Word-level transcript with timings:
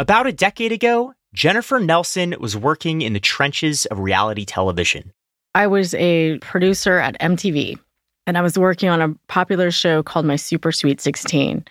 About 0.00 0.26
a 0.26 0.32
decade 0.32 0.72
ago, 0.72 1.12
Jennifer 1.34 1.78
Nelson 1.78 2.34
was 2.40 2.56
working 2.56 3.02
in 3.02 3.12
the 3.12 3.20
trenches 3.20 3.84
of 3.84 3.98
reality 3.98 4.46
television. 4.46 5.12
I 5.54 5.66
was 5.66 5.92
a 5.92 6.38
producer 6.38 6.96
at 6.96 7.20
MTV, 7.20 7.78
and 8.26 8.38
I 8.38 8.40
was 8.40 8.58
working 8.58 8.88
on 8.88 9.02
a 9.02 9.14
popular 9.28 9.70
show 9.70 10.02
called 10.02 10.24
My 10.24 10.36
Super 10.36 10.72
Sweet 10.72 11.02
16. 11.02 11.50
And 11.58 11.64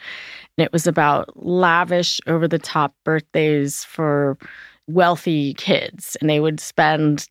it 0.63 0.71
was 0.71 0.85
about 0.85 1.43
lavish, 1.43 2.21
over 2.27 2.47
the 2.47 2.59
top 2.59 2.93
birthdays 3.03 3.83
for 3.83 4.37
wealthy 4.85 5.55
kids. 5.55 6.15
And 6.21 6.29
they 6.29 6.39
would 6.39 6.59
spend 6.59 7.27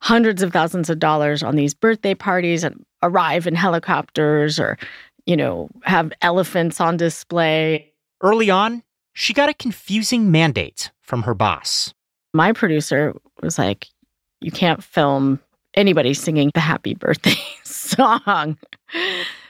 hundreds 0.00 0.42
of 0.42 0.54
thousands 0.54 0.88
of 0.88 0.98
dollars 0.98 1.42
on 1.42 1.56
these 1.56 1.74
birthday 1.74 2.14
parties 2.14 2.64
and 2.64 2.82
arrive 3.02 3.46
in 3.46 3.54
helicopters 3.54 4.58
or, 4.58 4.78
you 5.26 5.36
know, 5.36 5.68
have 5.82 6.10
elephants 6.22 6.80
on 6.80 6.96
display. 6.96 7.92
Early 8.22 8.48
on, 8.48 8.82
she 9.18 9.32
got 9.32 9.48
a 9.48 9.54
confusing 9.54 10.30
mandate 10.30 10.92
from 11.02 11.24
her 11.24 11.34
boss. 11.34 11.92
My 12.32 12.52
producer 12.52 13.12
was 13.42 13.58
like, 13.58 13.88
You 14.40 14.52
can't 14.52 14.82
film 14.82 15.40
anybody 15.74 16.14
singing 16.14 16.52
the 16.54 16.60
happy 16.60 16.94
birthday 16.94 17.34
song. 17.64 18.56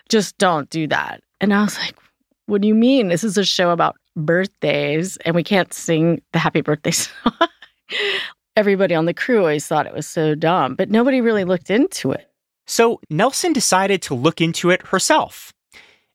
Just 0.09 0.39
don't 0.39 0.71
do 0.71 0.87
that. 0.87 1.21
And 1.41 1.53
I 1.53 1.63
was 1.65 1.79
like, 1.79 1.95
What 2.47 2.63
do 2.63 2.69
you 2.69 2.75
mean? 2.75 3.09
This 3.09 3.23
is 3.23 3.37
a 3.37 3.45
show 3.45 3.69
about 3.69 3.97
birthdays 4.17 5.19
and 5.19 5.35
we 5.35 5.45
can't 5.45 5.73
sing 5.75 6.23
the 6.33 6.39
happy 6.39 6.63
birthday 6.63 6.91
song. 6.93 7.33
Everybody 8.57 8.95
on 8.95 9.05
the 9.05 9.15
crew 9.15 9.41
always 9.41 9.67
thought 9.67 9.87
it 9.87 9.95
was 9.95 10.07
so 10.07 10.35
dumb, 10.35 10.77
but 10.77 10.91
nobody 10.91 11.21
really 11.21 11.45
looked 11.45 11.71
into 11.71 12.11
it. 12.11 12.31
So 12.67 13.01
Nelson 13.11 13.53
decided 13.53 14.01
to 14.03 14.15
look 14.15 14.41
into 14.41 14.71
it 14.71 14.87
herself. 14.87 15.53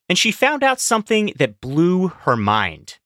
And 0.09 0.17
she 0.17 0.31
found 0.31 0.63
out 0.63 0.79
something 0.79 1.33
that 1.37 1.61
blew 1.61 2.07
her 2.07 2.35
mind. 2.35 2.97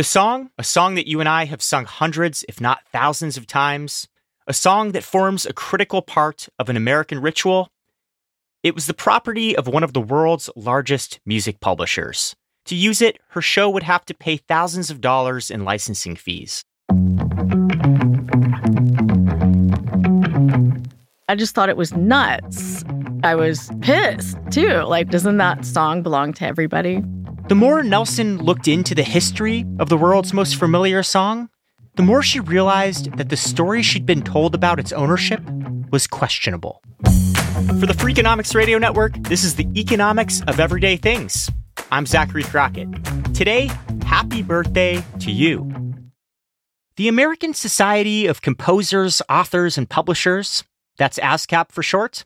The 0.00 0.04
song, 0.04 0.48
a 0.56 0.64
song 0.64 0.94
that 0.94 1.06
you 1.06 1.20
and 1.20 1.28
I 1.28 1.44
have 1.44 1.60
sung 1.60 1.84
hundreds, 1.84 2.42
if 2.48 2.58
not 2.58 2.88
thousands 2.90 3.36
of 3.36 3.46
times, 3.46 4.08
a 4.46 4.54
song 4.54 4.92
that 4.92 5.04
forms 5.04 5.44
a 5.44 5.52
critical 5.52 6.00
part 6.00 6.48
of 6.58 6.70
an 6.70 6.76
American 6.78 7.20
ritual, 7.20 7.68
it 8.62 8.74
was 8.74 8.86
the 8.86 8.94
property 8.94 9.54
of 9.54 9.66
one 9.66 9.84
of 9.84 9.92
the 9.92 10.00
world's 10.00 10.48
largest 10.56 11.20
music 11.26 11.60
publishers. 11.60 12.34
To 12.64 12.74
use 12.74 13.02
it, 13.02 13.18
her 13.32 13.42
show 13.42 13.68
would 13.68 13.82
have 13.82 14.06
to 14.06 14.14
pay 14.14 14.38
thousands 14.38 14.90
of 14.90 15.02
dollars 15.02 15.50
in 15.50 15.66
licensing 15.66 16.16
fees. 16.16 16.64
I 21.28 21.34
just 21.36 21.54
thought 21.54 21.68
it 21.68 21.76
was 21.76 21.92
nuts. 21.92 22.86
I 23.22 23.34
was 23.34 23.70
pissed 23.82 24.38
too. 24.50 24.80
Like, 24.84 25.10
doesn't 25.10 25.36
that 25.36 25.66
song 25.66 26.02
belong 26.02 26.32
to 26.32 26.46
everybody? 26.46 27.02
The 27.50 27.56
more 27.56 27.82
Nelson 27.82 28.38
looked 28.38 28.68
into 28.68 28.94
the 28.94 29.02
history 29.02 29.66
of 29.80 29.88
the 29.88 29.96
world's 29.96 30.32
most 30.32 30.54
familiar 30.54 31.02
song, 31.02 31.48
the 31.96 32.02
more 32.04 32.22
she 32.22 32.38
realized 32.38 33.16
that 33.16 33.28
the 33.28 33.36
story 33.36 33.82
she'd 33.82 34.06
been 34.06 34.22
told 34.22 34.54
about 34.54 34.78
its 34.78 34.92
ownership 34.92 35.42
was 35.90 36.06
questionable. 36.06 36.80
For 37.02 37.86
the 37.86 37.96
Freakonomics 37.98 38.54
Radio 38.54 38.78
Network, 38.78 39.20
this 39.24 39.42
is 39.42 39.56
the 39.56 39.66
economics 39.76 40.42
of 40.46 40.60
everyday 40.60 40.96
things. 40.96 41.50
I'm 41.90 42.06
Zachary 42.06 42.44
Crockett. 42.44 42.88
Today, 43.34 43.68
happy 44.04 44.44
birthday 44.44 45.02
to 45.18 45.32
you. 45.32 45.68
The 46.94 47.08
American 47.08 47.52
Society 47.52 48.28
of 48.28 48.42
Composers, 48.42 49.22
Authors, 49.28 49.76
and 49.76 49.90
Publishers, 49.90 50.62
that's 50.98 51.18
ASCAP 51.18 51.72
for 51.72 51.82
short, 51.82 52.24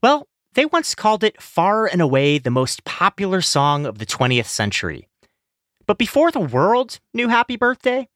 well, 0.00 0.28
they 0.54 0.66
once 0.66 0.94
called 0.94 1.22
it 1.22 1.40
far 1.40 1.86
and 1.86 2.02
away 2.02 2.38
the 2.38 2.50
most 2.50 2.84
popular 2.84 3.40
song 3.40 3.86
of 3.86 3.98
the 3.98 4.06
20th 4.06 4.46
century. 4.46 5.06
But 5.86 5.98
before 5.98 6.30
the 6.30 6.40
world 6.40 6.98
knew 7.14 7.28
Happy 7.28 7.56
Birthday, 7.56 8.08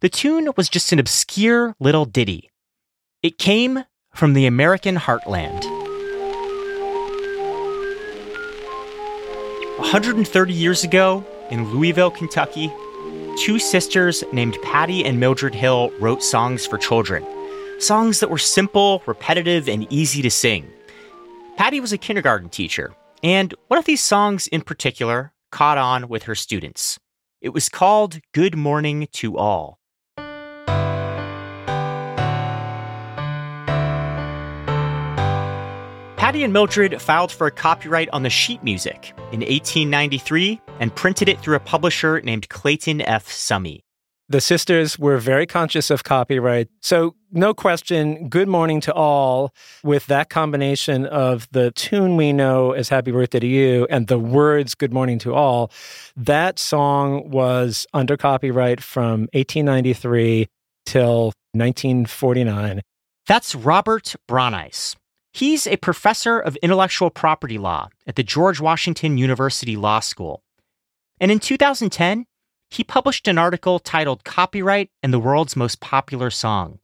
the 0.00 0.08
tune 0.08 0.50
was 0.56 0.68
just 0.68 0.92
an 0.92 0.98
obscure 0.98 1.74
little 1.80 2.04
ditty. 2.04 2.50
It 3.22 3.38
came 3.38 3.84
from 4.14 4.34
the 4.34 4.46
American 4.46 4.96
heartland. 4.96 5.64
130 9.78 10.52
years 10.52 10.84
ago, 10.84 11.24
in 11.50 11.70
Louisville, 11.70 12.10
Kentucky, 12.10 12.72
two 13.38 13.58
sisters 13.58 14.22
named 14.32 14.56
Patty 14.62 15.04
and 15.04 15.18
Mildred 15.18 15.54
Hill 15.54 15.90
wrote 16.00 16.22
songs 16.22 16.66
for 16.66 16.78
children. 16.78 17.24
Songs 17.78 18.20
that 18.20 18.30
were 18.30 18.38
simple, 18.38 19.02
repetitive, 19.06 19.68
and 19.68 19.90
easy 19.90 20.20
to 20.22 20.30
sing. 20.30 20.68
Patty 21.58 21.80
was 21.80 21.92
a 21.92 21.98
kindergarten 21.98 22.48
teacher, 22.50 22.94
and 23.20 23.52
one 23.66 23.78
of 23.78 23.84
these 23.84 24.00
songs 24.00 24.46
in 24.46 24.60
particular 24.62 25.32
caught 25.50 25.76
on 25.76 26.08
with 26.08 26.22
her 26.22 26.36
students. 26.36 27.00
It 27.40 27.48
was 27.48 27.68
called 27.68 28.20
Good 28.32 28.56
Morning 28.56 29.08
to 29.14 29.36
All. 29.36 29.80
Patty 36.16 36.44
and 36.44 36.52
Mildred 36.52 37.02
filed 37.02 37.32
for 37.32 37.48
a 37.48 37.50
copyright 37.50 38.08
on 38.10 38.22
the 38.22 38.30
sheet 38.30 38.62
music 38.62 39.12
in 39.32 39.40
1893 39.40 40.60
and 40.78 40.94
printed 40.94 41.28
it 41.28 41.40
through 41.40 41.56
a 41.56 41.60
publisher 41.60 42.20
named 42.20 42.48
Clayton 42.48 43.00
F. 43.00 43.26
Summy. 43.26 43.80
The 44.30 44.42
sisters 44.42 44.98
were 44.98 45.16
very 45.16 45.46
conscious 45.46 45.90
of 45.90 46.04
copyright. 46.04 46.68
So, 46.82 47.14
no 47.32 47.54
question, 47.54 48.28
good 48.28 48.46
morning 48.46 48.78
to 48.82 48.92
all 48.92 49.54
with 49.82 50.04
that 50.06 50.28
combination 50.28 51.06
of 51.06 51.48
the 51.50 51.70
tune 51.70 52.18
we 52.18 52.34
know 52.34 52.72
as 52.72 52.90
Happy 52.90 53.10
Birthday 53.10 53.40
to 53.40 53.46
You 53.46 53.86
and 53.88 54.06
the 54.06 54.18
words 54.18 54.74
good 54.74 54.92
morning 54.92 55.18
to 55.20 55.32
all. 55.34 55.70
That 56.14 56.58
song 56.58 57.30
was 57.30 57.86
under 57.94 58.18
copyright 58.18 58.82
from 58.82 59.28
1893 59.32 60.46
till 60.84 61.32
1949. 61.52 62.82
That's 63.26 63.54
Robert 63.54 64.14
Brauneis. 64.28 64.94
He's 65.32 65.66
a 65.66 65.78
professor 65.78 66.38
of 66.38 66.56
intellectual 66.56 67.08
property 67.08 67.56
law 67.56 67.88
at 68.06 68.16
the 68.16 68.22
George 68.22 68.60
Washington 68.60 69.16
University 69.16 69.76
Law 69.76 70.00
School. 70.00 70.42
And 71.18 71.30
in 71.30 71.38
2010, 71.38 72.26
he 72.70 72.84
published 72.84 73.28
an 73.28 73.38
article 73.38 73.78
titled 73.78 74.24
Copyright 74.24 74.90
and 75.02 75.12
the 75.12 75.18
World's 75.18 75.56
Most 75.56 75.80
Popular 75.80 76.30
Song. 76.30 76.78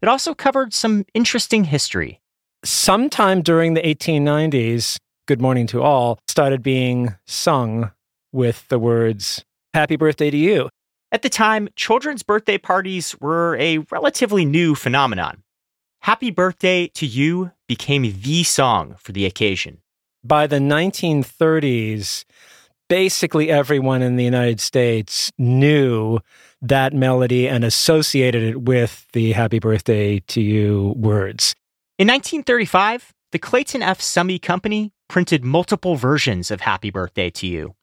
It 0.00 0.08
also 0.08 0.34
covered 0.34 0.74
some 0.74 1.04
interesting 1.14 1.64
history. 1.64 2.20
Sometime 2.64 3.42
during 3.42 3.74
the 3.74 3.82
1890s, 3.82 4.98
Good 5.26 5.40
Morning 5.40 5.66
to 5.68 5.82
All 5.82 6.18
started 6.28 6.62
being 6.62 7.14
sung 7.26 7.92
with 8.32 8.66
the 8.68 8.78
words, 8.78 9.44
Happy 9.74 9.96
Birthday 9.96 10.30
to 10.30 10.36
You. 10.36 10.68
At 11.12 11.22
the 11.22 11.28
time, 11.28 11.68
children's 11.76 12.22
birthday 12.22 12.58
parties 12.58 13.14
were 13.20 13.56
a 13.58 13.78
relatively 13.90 14.44
new 14.44 14.74
phenomenon. 14.74 15.42
Happy 16.00 16.30
Birthday 16.30 16.88
to 16.94 17.06
You 17.06 17.52
became 17.68 18.02
the 18.02 18.42
song 18.42 18.96
for 18.98 19.12
the 19.12 19.26
occasion. 19.26 19.78
By 20.24 20.46
the 20.46 20.58
1930s, 20.58 22.24
basically 22.88 23.50
everyone 23.50 24.02
in 24.02 24.16
the 24.16 24.24
United 24.24 24.60
States 24.60 25.30
knew 25.38 26.18
that 26.60 26.92
melody 26.92 27.48
and 27.48 27.64
associated 27.64 28.42
it 28.42 28.62
with 28.62 29.06
the 29.12 29.32
happy 29.32 29.58
birthday 29.58 30.20
to 30.20 30.40
you 30.40 30.94
words. 30.96 31.54
In 31.98 32.08
1935, 32.08 33.12
the 33.32 33.38
Clayton 33.38 33.82
F. 33.82 34.00
Summy 34.00 34.40
Company 34.40 34.92
printed 35.08 35.44
multiple 35.44 35.96
versions 35.96 36.50
of 36.50 36.60
Happy 36.60 36.90
Birthday 36.90 37.30
to 37.30 37.46
You, 37.46 37.74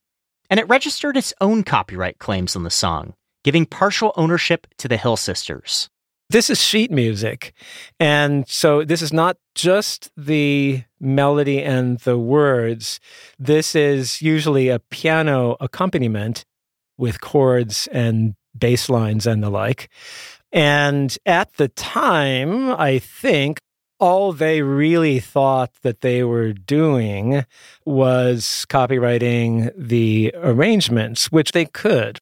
and 0.49 0.59
it 0.59 0.67
registered 0.67 1.17
its 1.17 1.33
own 1.41 1.63
copyright 1.63 2.19
claims 2.19 2.55
on 2.55 2.63
the 2.63 2.69
song, 2.69 3.13
giving 3.43 3.65
partial 3.65 4.13
ownership 4.15 4.67
to 4.77 4.87
the 4.87 4.97
Hill 4.97 5.17
Sisters. 5.17 5.89
This 6.31 6.51
is 6.51 6.61
sheet 6.61 6.91
music. 6.91 7.53
And 7.99 8.47
so 8.47 8.85
this 8.85 9.01
is 9.01 9.11
not 9.11 9.37
just 9.55 10.11
the 10.15 10.83
melody 10.99 11.63
and 11.63 11.97
the 12.01 12.19
words. 12.19 12.99
This 13.39 13.73
is 13.73 14.21
usually 14.21 14.69
a 14.69 14.77
piano 14.77 15.57
accompaniment 15.59 16.45
with 16.99 17.19
chords 17.19 17.87
and 17.91 18.35
bass 18.55 18.89
lines 18.89 19.25
and 19.25 19.41
the 19.41 19.49
like. 19.49 19.89
And 20.51 21.17
at 21.25 21.53
the 21.55 21.67
time, 21.67 22.73
I 22.73 22.99
think 22.99 23.59
all 23.99 24.31
they 24.31 24.61
really 24.61 25.19
thought 25.19 25.71
that 25.81 26.01
they 26.01 26.23
were 26.23 26.53
doing 26.53 27.43
was 27.85 28.67
copyrighting 28.69 29.71
the 29.75 30.31
arrangements, 30.35 31.31
which 31.31 31.53
they 31.53 31.65
could. 31.65 32.19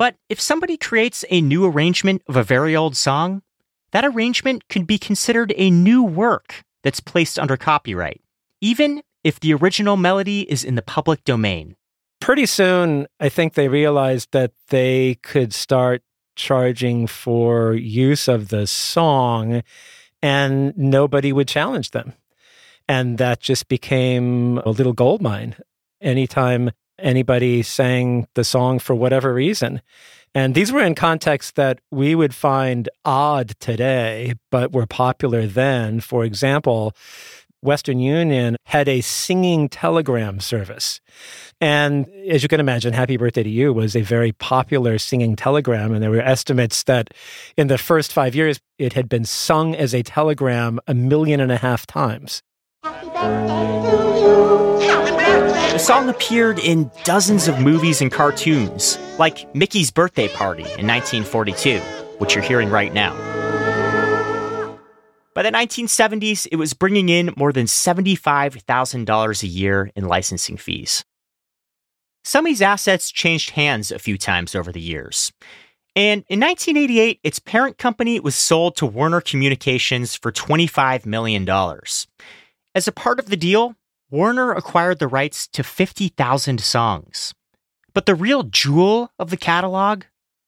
But 0.00 0.16
if 0.30 0.40
somebody 0.40 0.78
creates 0.78 1.26
a 1.28 1.42
new 1.42 1.66
arrangement 1.66 2.22
of 2.26 2.34
a 2.34 2.42
very 2.42 2.74
old 2.74 2.96
song, 2.96 3.42
that 3.90 4.02
arrangement 4.02 4.66
could 4.70 4.86
be 4.86 4.96
considered 4.96 5.52
a 5.58 5.70
new 5.70 6.02
work 6.02 6.64
that's 6.82 7.00
placed 7.00 7.38
under 7.38 7.58
copyright, 7.58 8.22
even 8.62 9.02
if 9.24 9.38
the 9.38 9.52
original 9.52 9.98
melody 9.98 10.50
is 10.50 10.64
in 10.64 10.74
the 10.74 10.80
public 10.80 11.22
domain. 11.24 11.76
Pretty 12.18 12.46
soon, 12.46 13.08
I 13.20 13.28
think 13.28 13.52
they 13.52 13.68
realized 13.68 14.28
that 14.32 14.52
they 14.68 15.16
could 15.16 15.52
start 15.52 16.02
charging 16.34 17.06
for 17.06 17.74
use 17.74 18.26
of 18.26 18.48
the 18.48 18.66
song 18.66 19.62
and 20.22 20.74
nobody 20.78 21.30
would 21.30 21.46
challenge 21.46 21.90
them. 21.90 22.14
And 22.88 23.18
that 23.18 23.40
just 23.40 23.68
became 23.68 24.56
a 24.64 24.70
little 24.70 24.94
gold 24.94 25.20
mine. 25.20 25.56
Anytime 26.00 26.70
anybody 27.00 27.62
sang 27.62 28.26
the 28.34 28.44
song 28.44 28.78
for 28.78 28.94
whatever 28.94 29.34
reason. 29.34 29.82
And 30.34 30.54
these 30.54 30.70
were 30.70 30.82
in 30.82 30.94
contexts 30.94 31.52
that 31.52 31.80
we 31.90 32.14
would 32.14 32.34
find 32.34 32.88
odd 33.04 33.54
today, 33.58 34.34
but 34.50 34.72
were 34.72 34.86
popular 34.86 35.46
then. 35.46 36.00
For 36.00 36.24
example, 36.24 36.94
Western 37.62 37.98
Union 37.98 38.56
had 38.64 38.88
a 38.88 39.00
singing 39.00 39.68
telegram 39.68 40.40
service. 40.40 41.00
And 41.60 42.08
as 42.28 42.42
you 42.42 42.48
can 42.48 42.60
imagine, 42.60 42.92
Happy 42.92 43.16
Birthday 43.16 43.42
to 43.42 43.50
You 43.50 43.72
was 43.72 43.94
a 43.94 44.00
very 44.00 44.32
popular 44.32 44.98
singing 44.98 45.36
telegram. 45.36 45.92
And 45.92 46.02
there 46.02 46.10
were 46.10 46.22
estimates 46.22 46.84
that 46.84 47.12
in 47.56 47.66
the 47.66 47.76
first 47.76 48.12
five 48.12 48.34
years, 48.34 48.60
it 48.78 48.94
had 48.94 49.08
been 49.08 49.24
sung 49.24 49.74
as 49.74 49.94
a 49.94 50.02
telegram 50.02 50.80
a 50.86 50.94
million 50.94 51.40
and 51.40 51.52
a 51.52 51.58
half 51.58 51.86
times. 51.86 52.42
The 55.72 55.78
song 55.78 56.08
appeared 56.08 56.58
in 56.58 56.90
dozens 57.04 57.48
of 57.48 57.60
movies 57.60 58.02
and 58.02 58.10
cartoons, 58.10 58.98
like 59.18 59.54
Mickey's 59.54 59.90
Birthday 59.90 60.28
Party 60.28 60.62
in 60.62 60.86
1942, 60.86 61.78
which 62.18 62.34
you're 62.34 62.44
hearing 62.44 62.70
right 62.70 62.92
now. 62.92 63.14
By 65.34 65.42
the 65.42 65.52
1970s, 65.52 66.48
it 66.50 66.56
was 66.56 66.74
bringing 66.74 67.08
in 67.08 67.32
more 67.36 67.52
than 67.52 67.66
$75,000 67.66 69.42
a 69.42 69.46
year 69.46 69.90
in 69.94 70.06
licensing 70.06 70.56
fees. 70.56 71.04
These 72.44 72.62
assets 72.62 73.10
changed 73.10 73.50
hands 73.50 73.92
a 73.92 73.98
few 73.98 74.18
times 74.18 74.54
over 74.54 74.72
the 74.72 74.80
years. 74.80 75.32
And 75.96 76.24
in 76.28 76.40
1988, 76.40 77.20
its 77.22 77.38
parent 77.38 77.78
company 77.78 78.20
was 78.20 78.34
sold 78.34 78.76
to 78.76 78.86
Warner 78.86 79.20
Communications 79.20 80.14
for 80.14 80.30
$25 80.30 81.06
million. 81.06 81.48
As 82.74 82.86
a 82.86 82.92
part 82.92 83.18
of 83.18 83.26
the 83.26 83.36
deal, 83.36 83.76
Warner 84.12 84.50
acquired 84.50 84.98
the 84.98 85.06
rights 85.06 85.46
to 85.48 85.62
50,000 85.62 86.60
songs. 86.60 87.32
But 87.94 88.06
the 88.06 88.16
real 88.16 88.42
jewel 88.42 89.12
of 89.20 89.30
the 89.30 89.36
catalog 89.36 90.02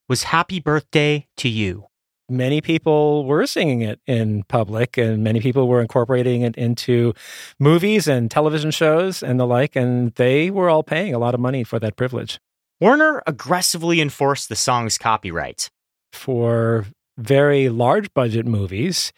was 0.09 0.25
Happy 0.25 0.59
Birthday 0.59 1.29
to 1.37 1.49
You. 1.49 1.87
Many 2.29 2.61
people 2.61 3.25
were 3.25 3.47
singing 3.47 3.83
it 3.83 4.01
in 4.05 4.43
public 4.49 4.97
and 4.97 5.23
many 5.23 5.41
people 5.41 5.69
were 5.69 5.81
incorporating 5.81 6.43
it 6.43 6.57
into 6.57 7.15
movies 7.61 8.09
and 8.09 8.29
television 8.29 8.73
shows 8.73 9.23
and 9.23 9.39
the 9.39 9.47
like 9.47 9.77
and 9.77 10.13
they 10.15 10.51
were 10.51 10.69
all 10.69 10.83
paying 10.83 11.15
a 11.15 11.19
lot 11.19 11.35
of 11.35 11.41
money 11.41 11.63
for 11.63 11.79
that 11.79 11.95
privilege. 11.95 12.41
Warner 12.81 13.23
aggressively 13.29 14.01
enforced 14.01 14.49
the 14.49 14.57
song's 14.57 14.99
copyright. 14.99 15.71
For 16.13 16.87
very 17.17 17.69
large 17.69 18.13
budget 18.13 18.45
movies 18.45 19.13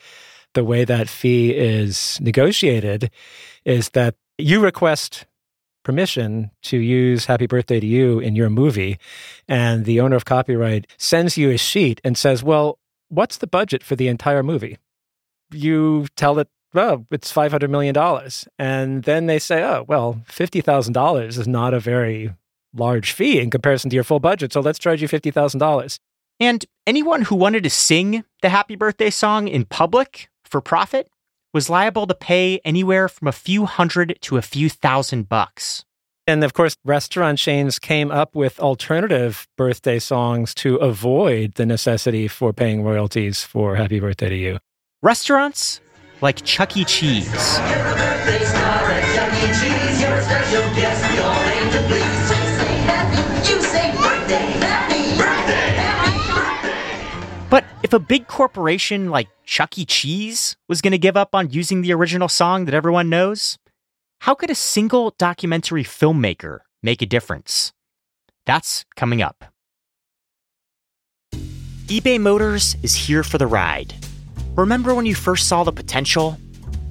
the 0.54 0.64
way 0.64 0.84
that 0.84 1.08
fee 1.08 1.50
is 1.50 2.18
negotiated 2.20 3.10
is 3.64 3.90
that 3.90 4.14
you 4.38 4.60
request 4.60 5.26
permission 5.84 6.50
to 6.62 6.78
use 6.78 7.26
Happy 7.26 7.46
Birthday 7.46 7.78
to 7.78 7.86
You 7.86 8.18
in 8.18 8.34
your 8.34 8.50
movie. 8.50 8.98
And 9.48 9.84
the 9.84 10.00
owner 10.00 10.16
of 10.16 10.24
copyright 10.24 10.86
sends 10.96 11.36
you 11.36 11.50
a 11.50 11.58
sheet 11.58 12.00
and 12.02 12.16
says, 12.16 12.42
Well, 12.42 12.78
what's 13.08 13.36
the 13.36 13.46
budget 13.46 13.82
for 13.82 13.96
the 13.96 14.08
entire 14.08 14.42
movie? 14.42 14.78
You 15.52 16.06
tell 16.16 16.38
it, 16.38 16.48
well, 16.72 17.06
it's 17.10 17.32
$500 17.32 17.70
million. 17.70 17.94
And 18.58 19.04
then 19.04 19.26
they 19.26 19.38
say, 19.38 19.62
oh, 19.62 19.84
well, 19.86 20.20
$50,000 20.28 21.26
is 21.26 21.46
not 21.46 21.72
a 21.72 21.78
very 21.78 22.34
large 22.74 23.12
fee 23.12 23.40
in 23.40 23.50
comparison 23.50 23.90
to 23.90 23.94
your 23.94 24.02
full 24.02 24.18
budget. 24.18 24.52
So 24.52 24.60
let's 24.60 24.80
charge 24.80 25.00
you 25.00 25.08
$50,000. 25.08 25.98
And 26.40 26.64
anyone 26.84 27.22
who 27.22 27.36
wanted 27.36 27.62
to 27.62 27.70
sing 27.70 28.24
the 28.42 28.48
happy 28.48 28.74
birthday 28.74 29.10
song 29.10 29.46
in 29.46 29.64
public 29.64 30.28
for 30.44 30.60
profit 30.60 31.08
was 31.54 31.70
liable 31.70 32.06
to 32.08 32.14
pay 32.14 32.58
anywhere 32.64 33.08
from 33.08 33.28
a 33.28 33.32
few 33.32 33.64
hundred 33.64 34.18
to 34.22 34.36
a 34.36 34.42
few 34.42 34.68
thousand 34.68 35.28
bucks. 35.28 35.84
And 36.26 36.42
of 36.42 36.52
course, 36.52 36.76
restaurant 36.84 37.38
chains 37.38 37.78
came 37.78 38.10
up 38.10 38.34
with 38.34 38.58
alternative 38.58 39.46
birthday 39.56 40.00
songs 40.00 40.52
to 40.56 40.76
avoid 40.76 41.54
the 41.54 41.64
necessity 41.64 42.28
for 42.28 42.52
paying 42.52 42.82
royalties 42.82 43.44
for 43.44 43.76
Happy 43.76 44.00
Birthday 44.00 44.30
to 44.30 44.36
You. 44.36 44.58
Restaurants 45.00 45.80
like 46.20 46.44
Chuck 46.44 46.76
E. 46.76 46.84
Cheese. 46.84 47.30
But 47.30 48.40
if 52.32 52.43
a 57.94 57.98
big 58.00 58.26
corporation 58.26 59.08
like 59.08 59.28
Chuck 59.44 59.78
E. 59.78 59.84
Cheese 59.84 60.56
was 60.68 60.82
going 60.82 60.92
to 60.92 60.98
give 60.98 61.16
up 61.16 61.34
on 61.34 61.50
using 61.50 61.80
the 61.80 61.92
original 61.92 62.28
song 62.28 62.64
that 62.64 62.74
everyone 62.74 63.08
knows, 63.08 63.58
how 64.20 64.34
could 64.34 64.50
a 64.50 64.54
single 64.54 65.14
documentary 65.16 65.84
filmmaker 65.84 66.60
make 66.82 67.00
a 67.02 67.06
difference? 67.06 67.72
That's 68.46 68.84
coming 68.96 69.22
up. 69.22 69.44
eBay 71.86 72.20
Motors 72.20 72.76
is 72.82 72.94
here 72.94 73.22
for 73.22 73.38
the 73.38 73.46
ride. 73.46 73.94
Remember 74.56 74.94
when 74.94 75.06
you 75.06 75.14
first 75.14 75.48
saw 75.48 75.62
the 75.62 75.72
potential? 75.72 76.36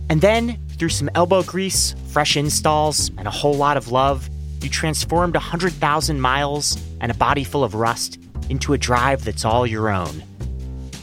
And 0.10 0.22
then, 0.22 0.60
through 0.78 0.90
some 0.90 1.10
elbow 1.16 1.44
grease, 1.44 1.96
fresh 2.08 2.38
installs, 2.38 3.10
and 3.18 3.28
a 3.28 3.32
whole 3.32 3.56
lot 3.56 3.78
of 3.78 3.92
love, 3.92 4.30
you 4.62 4.70
transformed 4.70 5.36
100,000 5.36 6.22
miles 6.22 6.82
and 7.02 7.12
a 7.12 7.16
body 7.16 7.44
full 7.44 7.64
of 7.64 7.76
rust 7.76 8.20
into 8.50 8.74
a 8.74 8.78
drive 8.78 9.26
that's 9.26 9.44
all 9.44 9.68
your 9.68 9.90
own. 9.90 10.24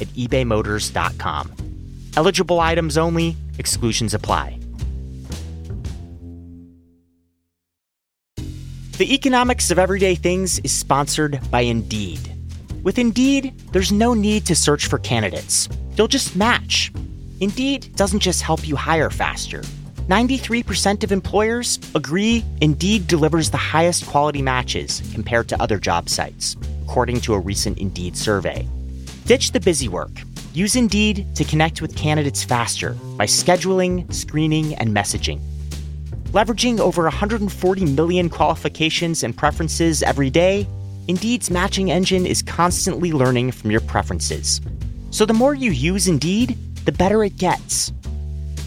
at 0.00 0.08
ebaymotors.com. 0.08 1.52
Eligible 2.16 2.60
items 2.60 2.96
only, 2.96 3.36
exclusions 3.58 4.14
apply. 4.14 4.58
The 8.98 9.14
Economics 9.14 9.70
of 9.70 9.78
Everyday 9.78 10.14
Things 10.14 10.58
is 10.60 10.70
sponsored 10.70 11.40
by 11.50 11.62
Indeed. 11.62 12.20
With 12.84 12.98
Indeed, 12.98 13.52
there's 13.72 13.90
no 13.90 14.14
need 14.14 14.46
to 14.46 14.54
search 14.54 14.86
for 14.86 14.98
candidates, 14.98 15.68
you'll 15.96 16.08
just 16.08 16.36
match. 16.36 16.92
Indeed 17.40 17.94
doesn't 17.96 18.20
just 18.20 18.42
help 18.42 18.66
you 18.66 18.76
hire 18.76 19.10
faster. 19.10 19.62
93% 20.08 21.02
of 21.02 21.10
employers 21.10 21.80
agree 21.94 22.44
Indeed 22.60 23.08
delivers 23.08 23.50
the 23.50 23.56
highest 23.56 24.06
quality 24.06 24.42
matches 24.42 25.02
compared 25.12 25.48
to 25.48 25.60
other 25.60 25.78
job 25.78 26.08
sites, 26.08 26.56
according 26.84 27.22
to 27.22 27.34
a 27.34 27.40
recent 27.40 27.78
Indeed 27.78 28.16
survey. 28.16 28.68
Ditch 29.32 29.52
the 29.52 29.60
busy 29.60 29.88
work. 29.88 30.10
Use 30.52 30.76
Indeed 30.76 31.34
to 31.36 31.44
connect 31.44 31.80
with 31.80 31.96
candidates 31.96 32.44
faster 32.44 32.90
by 33.16 33.24
scheduling, 33.24 34.12
screening, 34.12 34.74
and 34.74 34.94
messaging. 34.94 35.40
Leveraging 36.34 36.78
over 36.78 37.04
140 37.04 37.86
million 37.86 38.28
qualifications 38.28 39.22
and 39.22 39.34
preferences 39.34 40.02
every 40.02 40.28
day, 40.28 40.66
Indeed's 41.08 41.50
matching 41.50 41.90
engine 41.90 42.26
is 42.26 42.42
constantly 42.42 43.12
learning 43.12 43.52
from 43.52 43.70
your 43.70 43.80
preferences. 43.80 44.60
So 45.08 45.24
the 45.24 45.32
more 45.32 45.54
you 45.54 45.70
use 45.70 46.08
Indeed, 46.08 46.54
the 46.84 46.92
better 46.92 47.24
it 47.24 47.38
gets. 47.38 47.90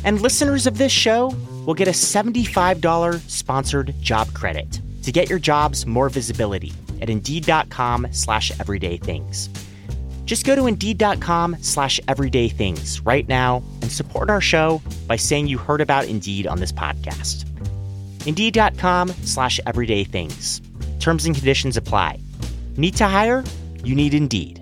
And 0.03 0.19
listeners 0.19 0.65
of 0.65 0.79
this 0.79 0.91
show 0.91 1.27
will 1.67 1.75
get 1.75 1.87
a 1.87 1.91
$75 1.91 3.19
sponsored 3.29 3.93
job 4.01 4.33
credit 4.33 4.81
to 5.03 5.11
get 5.11 5.29
your 5.29 5.37
jobs 5.37 5.85
more 5.85 6.09
visibility 6.09 6.73
at 7.03 7.11
Indeed.com 7.11 8.07
slash 8.09 8.51
everydaythings. 8.53 9.64
Just 10.25 10.43
go 10.43 10.55
to 10.55 10.65
Indeed.com 10.65 11.57
slash 11.61 11.99
everyday 12.07 12.49
things 12.49 12.99
right 13.05 13.27
now 13.27 13.63
and 13.81 13.91
support 13.91 14.31
our 14.31 14.41
show 14.41 14.81
by 15.07 15.17
saying 15.17 15.45
you 15.47 15.59
heard 15.59 15.81
about 15.81 16.07
Indeed 16.07 16.47
on 16.47 16.59
this 16.59 16.71
podcast. 16.71 17.45
Indeed.com 18.25 19.09
slash 19.23 19.59
everyday 19.67 20.03
things. 20.03 20.61
Terms 20.99 21.27
and 21.27 21.35
conditions 21.35 21.77
apply. 21.77 22.17
Need 22.75 22.95
to 22.97 23.05
hire? 23.05 23.43
You 23.83 23.93
need 23.93 24.15
Indeed. 24.15 24.61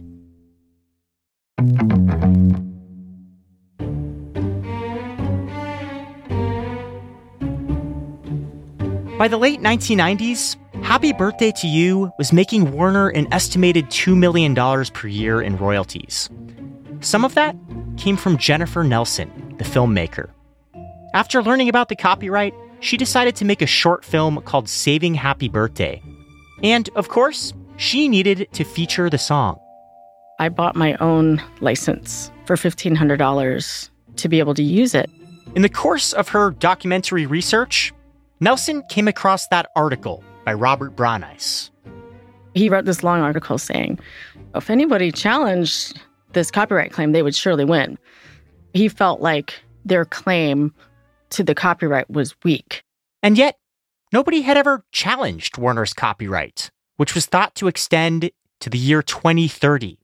By 9.17 9.29
the 9.29 9.37
late 9.37 9.61
1990s, 9.61 10.57
Happy 10.93 11.11
Birthday 11.11 11.51
to 11.53 11.67
You 11.67 12.13
was 12.19 12.31
making 12.31 12.71
Warner 12.71 13.09
an 13.09 13.27
estimated 13.33 13.87
$2 13.87 14.15
million 14.15 14.53
per 14.93 15.07
year 15.07 15.41
in 15.41 15.57
royalties. 15.57 16.29
Some 16.99 17.25
of 17.25 17.33
that 17.33 17.55
came 17.97 18.15
from 18.15 18.37
Jennifer 18.37 18.83
Nelson, 18.83 19.55
the 19.57 19.63
filmmaker. 19.63 20.29
After 21.15 21.41
learning 21.41 21.67
about 21.67 21.89
the 21.89 21.95
copyright, 21.95 22.53
she 22.79 22.95
decided 22.95 23.35
to 23.37 23.43
make 23.43 23.63
a 23.63 23.65
short 23.65 24.05
film 24.05 24.39
called 24.41 24.69
Saving 24.69 25.15
Happy 25.15 25.49
Birthday. 25.49 25.99
And, 26.61 26.87
of 26.93 27.09
course, 27.09 27.55
she 27.77 28.07
needed 28.07 28.47
to 28.53 28.63
feature 28.63 29.09
the 29.09 29.17
song. 29.17 29.59
I 30.37 30.49
bought 30.49 30.75
my 30.75 30.93
own 30.97 31.41
license 31.59 32.31
for 32.45 32.55
$1,500 32.55 33.89
to 34.17 34.29
be 34.29 34.37
able 34.37 34.53
to 34.53 34.61
use 34.61 34.93
it. 34.93 35.09
In 35.55 35.63
the 35.63 35.69
course 35.69 36.13
of 36.13 36.29
her 36.29 36.51
documentary 36.51 37.25
research, 37.25 37.91
Nelson 38.39 38.83
came 38.89 39.07
across 39.07 39.47
that 39.47 39.71
article 39.75 40.23
by 40.45 40.53
Robert 40.53 40.95
Brauneis. 40.95 41.69
He 42.53 42.69
wrote 42.69 42.85
this 42.85 43.03
long 43.03 43.21
article 43.21 43.57
saying, 43.57 43.99
if 44.55 44.69
anybody 44.69 45.11
challenged 45.11 45.99
this 46.33 46.51
copyright 46.51 46.91
claim, 46.91 47.11
they 47.11 47.23
would 47.23 47.35
surely 47.35 47.65
win. 47.65 47.97
He 48.73 48.87
felt 48.87 49.21
like 49.21 49.61
their 49.85 50.05
claim 50.05 50.73
to 51.31 51.43
the 51.43 51.55
copyright 51.55 52.09
was 52.09 52.35
weak. 52.43 52.83
And 53.21 53.37
yet, 53.37 53.57
nobody 54.11 54.41
had 54.41 54.57
ever 54.57 54.83
challenged 54.91 55.57
Warner's 55.57 55.93
copyright, 55.93 56.69
which 56.97 57.15
was 57.15 57.25
thought 57.25 57.55
to 57.55 57.67
extend 57.67 58.29
to 58.59 58.69
the 58.69 58.77
year 58.77 59.01
2030. 59.01 59.97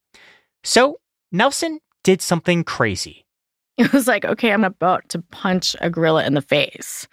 So, 0.64 1.00
Nelson 1.32 1.80
did 2.04 2.22
something 2.22 2.64
crazy. 2.64 3.26
It 3.84 3.94
was 3.94 4.08
like, 4.08 4.26
okay, 4.26 4.52
I'm 4.52 4.66
about 4.66 5.08
to 5.08 5.22
punch 5.32 5.74
a 5.80 5.90
gorilla 5.90 6.26
in 6.26 6.34
the 6.34 6.42
face. 6.42 7.08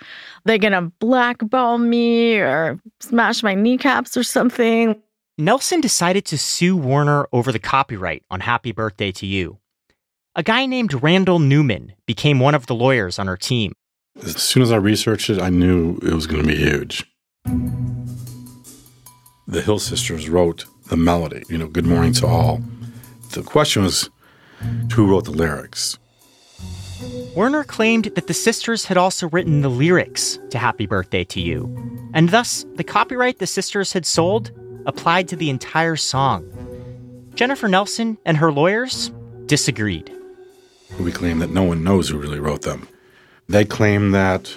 They're 0.45 0.59
going 0.59 0.73
to 0.73 0.93
blackball 0.99 1.79
me 1.79 2.39
or 2.39 2.81
smash 2.99 3.45
my 3.45 3.55
kneecaps 3.55 4.17
or 4.17 4.25
something. 4.25 5.01
Nelson 5.39 5.81
decided 5.81 6.25
to 6.25 6.37
sue 6.37 6.77
Warner 6.77 7.29
over 7.33 7.53
the 7.53 7.61
copyright 7.61 8.25
on 8.33 8.41
Happy 8.41 8.73
Birthday 8.73 9.13
to 9.13 9.27
You. 9.27 9.59
A 10.35 10.43
guy 10.43 10.67
named 10.67 11.05
Randall 11.05 11.39
Newman 11.39 11.93
became 12.05 12.41
one 12.41 12.57
of 12.57 12.67
the 12.67 12.75
lawyers 12.75 13.21
on 13.21 13.29
her 13.29 13.37
team. 13.37 13.73
As 14.25 14.43
soon 14.43 14.65
as 14.65 14.73
I 14.73 14.77
researched 14.77 15.31
it, 15.31 15.41
I 15.41 15.51
knew 15.51 15.99
it 16.03 16.15
was 16.15 16.27
going 16.27 16.43
to 16.43 16.49
be 16.49 16.57
huge. 16.57 17.05
The 19.47 19.63
Hill 19.63 19.79
Sisters 19.79 20.29
wrote 20.29 20.65
the 20.89 20.97
melody, 20.97 21.45
you 21.49 21.59
know, 21.59 21.69
Good 21.69 21.87
Morning 21.87 22.13
to 22.15 22.27
All. 22.27 22.61
The 23.35 23.43
question 23.43 23.85
was 23.85 24.11
who 24.93 25.07
wrote 25.07 25.27
the 25.27 25.31
lyrics? 25.31 25.97
Warner 27.35 27.65
claimed 27.65 28.07
that 28.15 28.27
the 28.27 28.35
sisters 28.35 28.87
had 28.87 28.97
also 28.97 29.29
written 29.29 29.61
the 29.61 29.69
lyrics 29.69 30.39
to 30.51 30.59
Happy 30.59 30.87
Birthday 30.87 31.25
to 31.25 31.41
You, 31.41 32.11
and 32.15 32.31
thus 32.31 32.65
the 32.77 32.85
copyright 32.85 33.39
the 33.39 33.47
sisters 33.47 33.93
had 33.93 34.07
sold 34.07 34.51
applied 34.87 35.29
to 35.29 35.37
the 35.37 35.51
entire 35.51 35.97
song. 35.97 36.49
Jennifer 37.35 37.69
Nelson 37.69 38.17
and 38.25 38.39
her 38.39 38.51
lawyers 38.51 39.11
disagreed. 39.45 40.11
We 40.99 41.13
claim 41.13 41.41
that 41.41 41.51
no 41.51 41.65
one 41.65 41.85
knows 41.85 42.09
who 42.09 42.19
really 42.19 42.41
wrote 42.41 42.63
them. 42.63 42.89
They 43.49 43.65
claim 43.65 44.13
that 44.13 44.57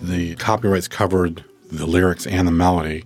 the 0.00 0.36
copyrights 0.36 0.88
covered 0.88 1.44
the 1.70 1.86
lyrics 1.86 2.26
and 2.26 2.46
the 2.46 2.52
melody. 2.52 3.04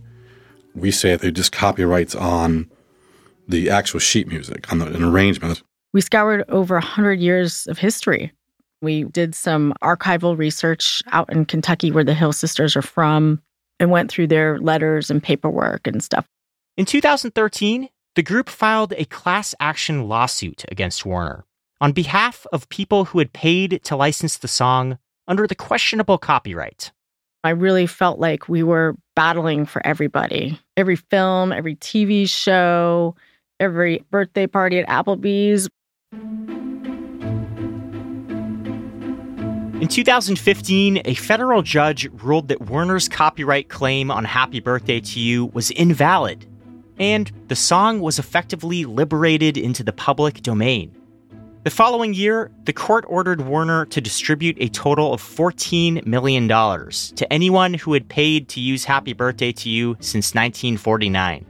We 0.74 0.90
say 0.90 1.16
they're 1.16 1.30
just 1.30 1.52
copyrights 1.52 2.14
on 2.14 2.70
the 3.48 3.70
actual 3.70 4.00
sheet 4.00 4.28
music, 4.28 4.70
on 4.70 4.78
the, 4.78 4.86
an 4.86 5.02
arrangement. 5.02 5.62
We 5.92 6.00
scoured 6.00 6.44
over 6.48 6.76
100 6.76 7.20
years 7.20 7.66
of 7.66 7.78
history. 7.78 8.32
We 8.82 9.04
did 9.04 9.34
some 9.34 9.74
archival 9.82 10.38
research 10.38 11.02
out 11.12 11.30
in 11.32 11.44
Kentucky, 11.44 11.90
where 11.90 12.04
the 12.04 12.14
Hill 12.14 12.32
Sisters 12.32 12.76
are 12.76 12.82
from, 12.82 13.42
and 13.78 13.90
went 13.90 14.10
through 14.10 14.28
their 14.28 14.58
letters 14.58 15.10
and 15.10 15.22
paperwork 15.22 15.86
and 15.86 16.02
stuff. 16.02 16.26
In 16.76 16.86
2013, 16.86 17.88
the 18.14 18.22
group 18.22 18.48
filed 18.48 18.92
a 18.96 19.04
class 19.06 19.54
action 19.60 20.08
lawsuit 20.08 20.64
against 20.70 21.04
Warner 21.04 21.44
on 21.80 21.92
behalf 21.92 22.46
of 22.52 22.68
people 22.68 23.06
who 23.06 23.18
had 23.18 23.32
paid 23.32 23.80
to 23.84 23.96
license 23.96 24.38
the 24.38 24.48
song 24.48 24.98
under 25.26 25.46
the 25.46 25.54
questionable 25.54 26.18
copyright. 26.18 26.92
I 27.42 27.50
really 27.50 27.86
felt 27.86 28.18
like 28.18 28.48
we 28.48 28.62
were 28.62 28.96
battling 29.16 29.64
for 29.64 29.84
everybody. 29.86 30.60
Every 30.76 30.96
film, 30.96 31.52
every 31.52 31.76
TV 31.76 32.28
show, 32.28 33.14
every 33.58 34.04
birthday 34.10 34.46
party 34.46 34.78
at 34.78 34.88
Applebee's. 34.88 35.68
In 39.80 39.88
2015, 39.88 41.00
a 41.06 41.14
federal 41.14 41.62
judge 41.62 42.06
ruled 42.22 42.48
that 42.48 42.60
Warner's 42.60 43.08
copyright 43.08 43.70
claim 43.70 44.10
on 44.10 44.26
Happy 44.26 44.60
Birthday 44.60 45.00
to 45.00 45.18
You 45.18 45.46
was 45.46 45.70
invalid, 45.70 46.44
and 46.98 47.32
the 47.48 47.56
song 47.56 48.00
was 48.00 48.18
effectively 48.18 48.84
liberated 48.84 49.56
into 49.56 49.82
the 49.82 49.94
public 49.94 50.42
domain. 50.42 50.94
The 51.64 51.70
following 51.70 52.12
year, 52.12 52.50
the 52.64 52.74
court 52.74 53.06
ordered 53.08 53.40
Warner 53.40 53.86
to 53.86 54.02
distribute 54.02 54.58
a 54.60 54.68
total 54.68 55.14
of 55.14 55.22
$14 55.22 56.04
million 56.04 56.46
to 56.46 57.32
anyone 57.32 57.72
who 57.72 57.94
had 57.94 58.06
paid 58.06 58.50
to 58.50 58.60
use 58.60 58.84
Happy 58.84 59.14
Birthday 59.14 59.52
to 59.52 59.70
You 59.70 59.96
since 60.00 60.34
1949. 60.34 61.46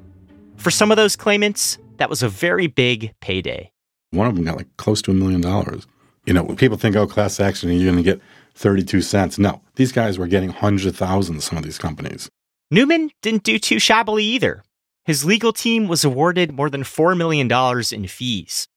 For 0.54 0.70
some 0.70 0.92
of 0.92 0.96
those 0.96 1.16
claimants, 1.16 1.78
that 1.96 2.08
was 2.08 2.22
a 2.22 2.28
very 2.28 2.68
big 2.68 3.12
payday. 3.20 3.72
One 4.10 4.26
of 4.26 4.34
them 4.34 4.44
got 4.44 4.56
like 4.56 4.76
close 4.76 5.00
to 5.02 5.10
a 5.10 5.14
million 5.14 5.40
dollars. 5.40 5.86
You 6.26 6.34
know, 6.34 6.42
when 6.42 6.56
people 6.56 6.76
think, 6.76 6.96
oh, 6.96 7.06
class 7.06 7.40
action, 7.40 7.70
you're 7.70 7.90
going 7.90 7.96
to 7.96 8.02
get 8.02 8.20
32 8.54 9.00
cents. 9.00 9.38
No, 9.38 9.62
these 9.76 9.92
guys 9.92 10.18
were 10.18 10.26
getting 10.26 10.50
hundreds 10.50 10.86
of 10.86 10.96
thousands, 10.96 11.44
some 11.44 11.58
of 11.58 11.64
these 11.64 11.78
companies. 11.78 12.28
Newman 12.70 13.10
didn't 13.22 13.42
do 13.42 13.58
too 13.58 13.78
shabbily 13.78 14.24
either. 14.24 14.62
His 15.04 15.24
legal 15.24 15.52
team 15.52 15.88
was 15.88 16.04
awarded 16.04 16.52
more 16.52 16.70
than 16.70 16.82
$4 16.82 17.16
million 17.16 17.50
in 17.92 18.08
fees. 18.08 18.68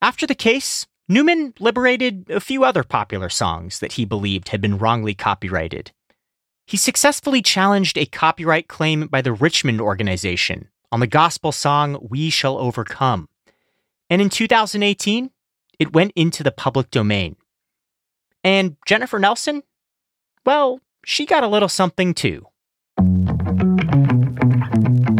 After 0.00 0.26
the 0.26 0.34
case, 0.34 0.86
Newman 1.08 1.54
liberated 1.58 2.30
a 2.30 2.40
few 2.40 2.64
other 2.64 2.84
popular 2.84 3.28
songs 3.28 3.80
that 3.80 3.94
he 3.94 4.04
believed 4.04 4.50
had 4.50 4.60
been 4.60 4.78
wrongly 4.78 5.12
copyrighted. 5.12 5.90
He 6.66 6.76
successfully 6.76 7.42
challenged 7.42 7.98
a 7.98 8.06
copyright 8.06 8.68
claim 8.68 9.08
by 9.08 9.20
the 9.20 9.32
Richmond 9.32 9.80
Organization 9.80 10.68
on 10.92 11.00
the 11.00 11.06
gospel 11.08 11.50
song 11.50 11.98
We 12.08 12.30
Shall 12.30 12.56
Overcome. 12.56 13.28
And 14.10 14.20
in 14.20 14.28
2018, 14.28 15.30
it 15.78 15.92
went 15.92 16.12
into 16.16 16.42
the 16.42 16.50
public 16.50 16.90
domain. 16.90 17.36
And 18.42 18.76
Jennifer 18.84 19.20
Nelson? 19.20 19.62
Well, 20.44 20.80
she 21.06 21.24
got 21.26 21.44
a 21.44 21.48
little 21.48 21.68
something 21.68 22.12
too. 22.12 22.44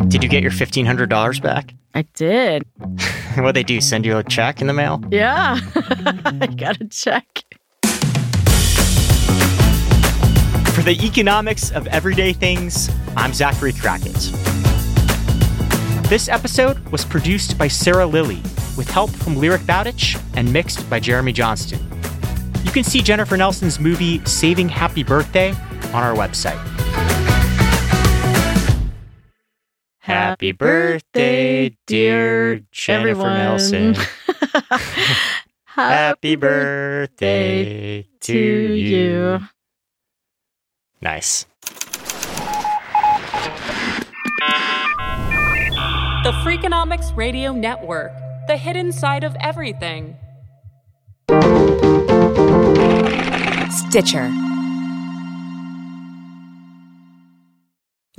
Did 0.09 0.25
you 0.25 0.29
get 0.29 0.43
your 0.43 0.51
$1,500 0.51 1.41
back? 1.41 1.73
I 1.95 2.03
did. 2.15 2.65
what 3.37 3.53
they 3.53 3.63
do? 3.63 3.81
Send 3.81 4.05
you 4.05 4.19
a 4.19 4.25
check 4.25 4.61
in 4.61 4.67
the 4.67 4.73
mail? 4.73 5.01
Yeah, 5.11 5.61
I 5.77 6.49
got 6.57 6.81
a 6.81 6.89
check. 6.89 7.45
For 10.75 10.83
the 10.83 10.99
economics 11.03 11.71
of 11.71 11.87
everyday 11.89 12.33
things, 12.33 12.91
I'm 13.17 13.33
Zachary 13.35 13.73
Crockett. 13.73 14.33
This 16.09 16.29
episode 16.29 16.89
was 16.89 17.05
produced 17.05 17.57
by 17.57 17.69
Sarah 17.69 18.07
Lilly 18.07 18.43
with 18.81 18.89
help 18.91 19.11
from 19.11 19.37
Lyric 19.37 19.67
Bowditch 19.67 20.19
and 20.37 20.51
mixed 20.51 20.89
by 20.89 20.99
Jeremy 20.99 21.33
Johnston. 21.35 21.79
You 22.65 22.73
can 22.73 22.83
see 22.83 23.03
Jennifer 23.03 23.37
Nelson's 23.37 23.79
movie 23.79 24.25
Saving 24.25 24.71
Happy 24.71 25.03
Birthday 25.03 25.51
on 25.93 26.03
our 26.03 26.15
website. 26.15 26.57
Happy 29.99 30.53
birthday, 30.53 31.77
dear 31.87 32.63
Jennifer 32.73 33.11
Everyone. 33.11 33.35
Nelson. 33.35 33.97
Happy 35.65 36.37
birthday 36.37 38.09
to 38.21 38.35
you. 38.35 39.41
Nice. 41.03 41.45
The 46.23 46.33
Freakonomics 46.43 47.15
Radio 47.15 47.53
Network, 47.53 48.13
the 48.47 48.57
hidden 48.57 48.93
side 48.93 49.25
of 49.25 49.37
everything. 49.41 50.17
Stitcher. 53.71 54.31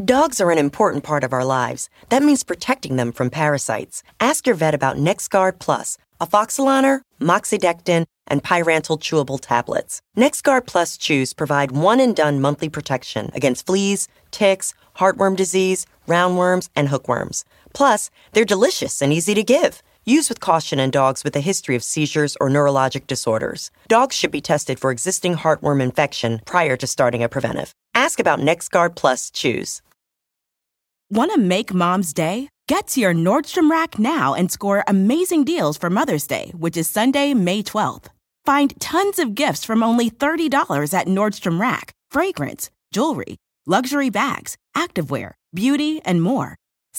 Dogs 0.04 0.42
are 0.42 0.50
an 0.50 0.58
important 0.58 1.04
part 1.04 1.24
of 1.24 1.32
our 1.32 1.46
lives. 1.46 1.90
That 2.10 2.24
means 2.24 2.44
protecting 2.44 2.96
them 2.96 3.12
from 3.12 3.30
parasites. 3.30 4.02
Ask 4.20 4.48
your 4.48 4.56
vet 4.56 4.74
about 4.74 4.98
NexGard 4.98 5.60
Plus, 5.60 5.98
afoxolaner, 6.20 7.02
moxidectin, 7.20 8.06
and 8.26 8.42
pyrantel 8.42 9.00
chewable 9.00 9.40
tablets. 9.40 10.02
NexGard 10.18 10.66
Plus 10.66 10.98
chews 10.98 11.34
provide 11.34 11.72
one 11.72 12.00
and 12.00 12.16
done 12.16 12.42
monthly 12.42 12.70
protection 12.70 13.30
against 13.34 13.66
fleas, 13.66 14.08
ticks, 14.32 14.74
heartworm 14.96 15.36
disease, 15.36 15.86
roundworms, 16.08 16.70
and 16.76 16.90
hookworms. 16.90 17.46
Plus, 17.74 18.10
they're 18.32 18.46
delicious 18.46 19.02
and 19.02 19.14
easy 19.14 19.34
to 19.34 19.44
give. 19.44 19.84
Use 20.06 20.30
with 20.30 20.40
caution 20.40 20.80
in 20.80 20.90
dogs 20.90 21.24
with 21.24 21.36
a 21.36 21.42
history 21.42 21.76
of 21.76 21.84
seizures 21.84 22.36
or 22.42 22.50
neurologic 22.50 23.06
disorders. 23.06 23.70
Dogs 23.88 24.16
should 24.16 24.32
be 24.32 24.42
tested 24.42 24.80
for 24.80 24.90
existing 24.90 25.36
heartworm 25.36 25.80
infection 25.80 26.42
prior 26.46 26.76
to 26.78 26.88
starting 26.88 27.22
a 27.22 27.30
preventive. 27.30 27.72
Ask 27.94 28.20
about 28.20 28.40
NexGard 28.40 28.96
Plus 28.96 29.30
chews. 29.30 29.84
Want 31.12 31.32
to 31.34 31.40
make 31.40 31.72
mom's 31.74 32.14
day? 32.14 32.50
Get 32.68 32.88
to 32.88 33.02
your 33.02 33.14
Nordstrom 33.14 33.70
Rack 33.70 34.00
now 34.00 34.34
and 34.34 34.52
score 34.52 34.84
amazing 34.88 35.44
deals 35.44 35.78
for 35.78 35.90
Mother's 35.90 36.26
Day, 36.26 36.52
which 36.58 36.78
is 36.78 36.90
Sunday, 36.90 37.34
May 37.36 37.62
12th. 37.62 38.06
Find 38.46 38.74
tons 38.80 39.20
of 39.20 39.36
gifts 39.36 39.64
from 39.64 39.84
only 39.84 40.10
$30 40.10 40.94
at 40.98 41.08
Nordstrom 41.08 41.60
Rack 41.60 41.94
fragrance, 42.10 42.72
jewelry, 42.92 43.38
luxury 43.68 44.10
bags, 44.10 44.56
activewear, 44.76 45.34
beauty, 45.54 46.02
and 46.06 46.24
more. 46.24 46.56